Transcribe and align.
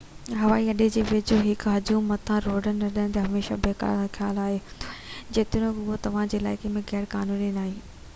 هوائي 0.41 0.69
اڏي 0.71 0.85
جي 0.93 1.01
ويجهو 1.09 1.35
يا 1.39 1.43
هڪ 1.47 1.73
هجوم 1.73 2.07
مٿان 2.11 2.39
ڊِرون 2.45 2.79
اڏئڻ 2.87 3.11
هميشه 3.25 3.57
بيڪار 3.67 4.01
خيال 4.15 4.39
هوندو 4.43 4.47
آهي 4.47 5.37
جيتوڻيڪ 5.39 5.83
اِهو 5.83 5.99
توهان 6.07 6.33
جي 6.33 6.41
عِلائقي 6.41 6.73
۾ 6.79 6.85
غير 6.95 7.07
قانوني 7.13 7.53
ناهي 7.61 7.77